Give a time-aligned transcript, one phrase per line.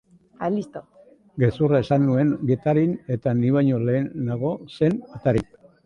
[1.43, 5.53] Gezurra esan nuen Getarian eta ni baino lehenago zen atarian.